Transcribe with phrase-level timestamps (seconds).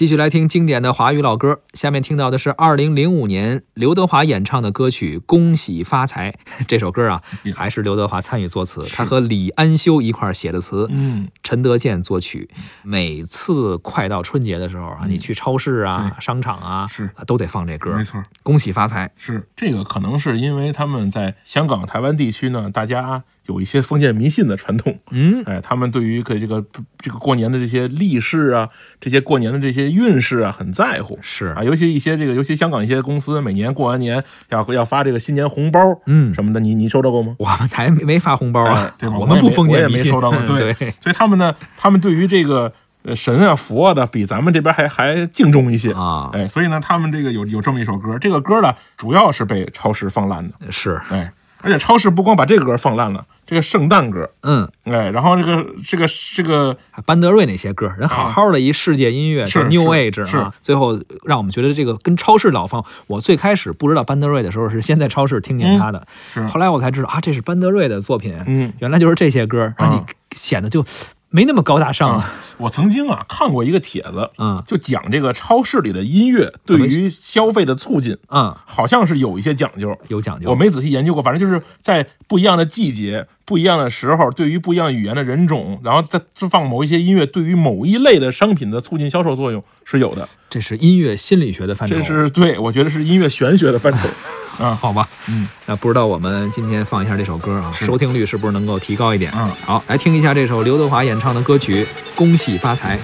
[0.00, 6.32] 继续来听经典的华语老歌，下面听到的是二零零五年刘德华演唱的歌曲《恭喜发财》。
[6.66, 7.22] 这首歌啊，
[7.54, 12.48] 还是刘德华参与作词，他和李安修一块写的词，嗯，陈德健作曲。
[12.82, 17.10] 每次快到春节的时候啊，你去超市啊、商场啊，是。
[17.14, 18.22] 啊都得放这歌，没错。
[18.42, 26.64] 恭喜发财，是这个，可能是因为他们在香港、台湾地区呢，大家有一些封建迷信的传统，嗯，哎，他们对于可这个
[26.98, 28.68] 这个过年的这些利事啊，
[29.00, 31.46] 这些过年的这些运势啊，很在乎，是。
[31.46, 36.32] 啊，尤其一些这个，尤其香港一些公司每年过完年要要发这个新年红包，嗯。
[36.34, 37.34] 什么的，你你收到过吗？
[37.38, 38.84] 我们台没发红包啊。
[38.86, 39.18] 哎，对吧？
[39.18, 42.72] 我们不封我也建迷信，没收到过， 对，所以他们呢，他们对于这个
[43.02, 45.92] 呃神啊佛啊的，比咱们这边还还敬重一些。
[45.92, 46.30] 啊。
[46.32, 60.36] 哎，所以呢，他们这个有有这么一首歌，这个歌呢，主要是被超市放烂的，是，哎，而且超市不光把这个歌放烂了，这个圣诞歌，嗯，哎，然后这个这个这个班德瑞那些歌，人好好的一世界音乐，啊是叫 New Age 是。
[60.36, 62.84] 啊，最后让我们觉得这个跟超市老放。
[63.06, 68.72] 我最开始不知道班德瑞的时候，是先在超市听见他的，是后来我才知道啊，这是班德瑞的作品，嗯。
[68.78, 70.02] 原来就是这些歌，让你
[70.32, 70.84] 显得就
[71.30, 72.30] 没那么高大上了。
[72.58, 79.96] 我曾经啊看过一个帖子，嗯就讲这个超市里的音乐对于消费的促进，嗯，好像是有一些讲究。
[80.08, 80.50] 有讲究。
[80.50, 86.20] 我没仔细研究过，反正就是在不一样的季节、不一样的时候，对于不一样语言的人种，然后再
[86.50, 90.28] 放某一些音乐，对于某一类的商品的促进销售作用是有的。
[90.48, 91.94] 这是音乐心理学的范畴。
[91.94, 94.08] 这是对我觉得是音乐玄学的范畴
[94.60, 94.78] 啊。
[94.80, 99.32] 好吧，嗯，那不知道我们今天放一下这首歌啊，收听率是不是能够提高一点？
[99.34, 102.96] 嗯好，来听一下这首刘德华演唱的歌曲《恭喜发财》。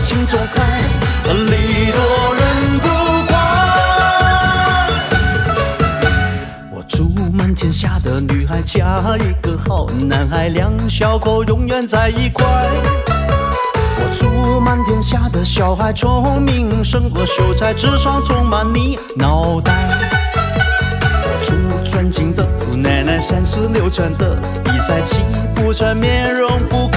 [0.00, 0.80] 请走开，
[1.24, 2.88] 礼多人不
[3.26, 3.36] 怪。
[6.70, 12.46] 我祝满天下的女孩嫁一个好男孩，两小口永远在一块。
[14.00, 19.72] 我祝满天下的小孩聪明，胜过秀才，智商充满你脑袋。
[21.02, 25.20] 我祝尊敬的姑奶奶三十六转的比赛气
[25.54, 26.87] 不喘，面容不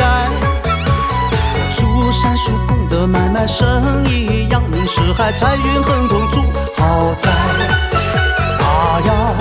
[3.41, 6.41] 的买卖生意扬名四海，财运亨通，住
[6.77, 7.29] 豪宅。
[8.59, 9.35] 大摇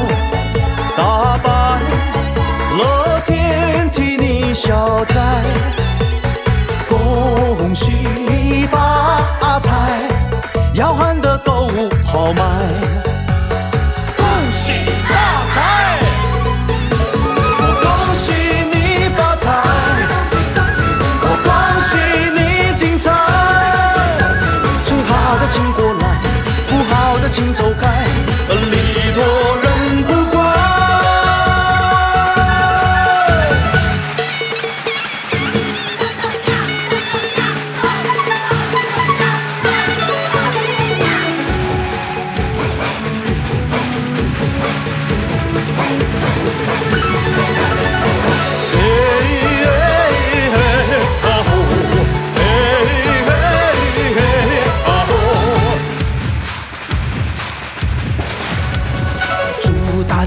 [27.41, 28.10] 请走开，